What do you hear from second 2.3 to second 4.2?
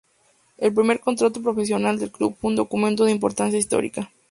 fue un documento de importancia histórica.